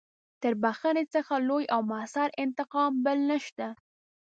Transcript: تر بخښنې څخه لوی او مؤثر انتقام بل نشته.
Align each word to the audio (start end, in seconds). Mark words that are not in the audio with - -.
تر 0.41 0.53
بخښنې 0.63 1.03
څخه 1.15 1.33
لوی 1.47 1.65
او 1.73 1.79
مؤثر 1.91 2.27
انتقام 2.43 2.91
بل 3.05 3.17
نشته. 3.31 3.67